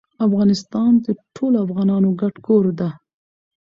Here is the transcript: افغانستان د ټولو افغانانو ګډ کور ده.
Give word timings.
افغانستان 0.25 0.91
د 1.05 1.07
ټولو 1.35 1.55
افغانانو 1.65 2.09
ګډ 2.21 2.35
کور 2.45 2.65
ده. 2.79 2.89